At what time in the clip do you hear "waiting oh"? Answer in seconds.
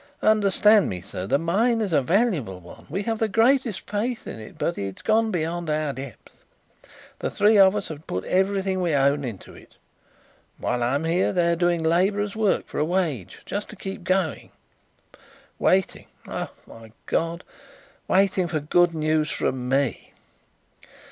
15.59-16.49